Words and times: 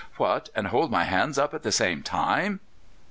"What! 0.17 0.49
and 0.55 0.65
hold 0.69 0.89
my 0.89 1.03
hands 1.03 1.37
up 1.37 1.53
at 1.53 1.61
the 1.61 1.71
same 1.71 2.01
time?" 2.01 2.59